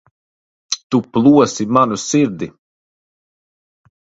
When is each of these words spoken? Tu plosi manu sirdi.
Tu 0.89 1.01
plosi 1.17 1.67
manu 1.77 1.99
sirdi. 2.07 2.51